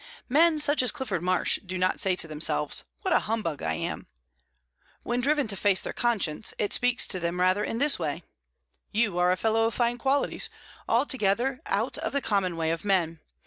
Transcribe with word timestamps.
Men 0.29 0.57
such 0.57 0.81
as 0.81 0.91
Clifford 0.91 1.21
Marsh 1.21 1.59
do 1.63 1.77
not 1.77 1.99
say 1.99 2.15
to 2.15 2.27
themselves, 2.27 2.85
"What 3.03 3.13
a 3.13 3.19
humbug 3.19 3.61
I 3.61 3.75
am!" 3.75 4.07
When 5.03 5.21
driven 5.21 5.47
to 5.49 5.55
face 5.55 5.83
their 5.83 5.93
conscience, 5.93 6.55
it 6.57 6.73
speaks 6.73 7.05
to 7.05 7.19
them 7.19 7.39
rather 7.39 7.63
in 7.63 7.77
this 7.77 7.99
way: 7.99 8.23
"You 8.91 9.19
are 9.19 9.31
a 9.31 9.37
fellow 9.37 9.67
of 9.67 9.75
fine 9.75 9.99
qualities, 9.99 10.49
altogether 10.89 11.61
out 11.67 11.99
of 11.99 12.13
the 12.13 12.19
common 12.21 12.57
way 12.57 12.71
of 12.71 12.83
men. 12.83 13.19